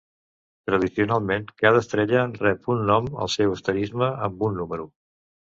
[0.69, 4.91] Tradicionalment, cada estrella rep un nom al seu asterisme amb un número.